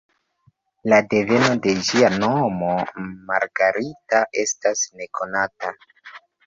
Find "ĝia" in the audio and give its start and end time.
1.89-2.09